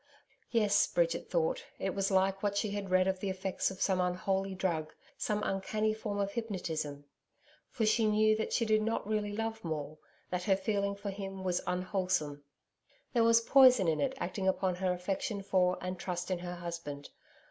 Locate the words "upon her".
14.47-14.91